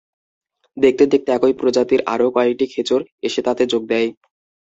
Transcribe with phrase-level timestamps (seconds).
[0.77, 4.09] দেখতে দেখতে একই প্রজাতির আরও কয়েকটি খেচর এসে তাতে যোগ দেয়।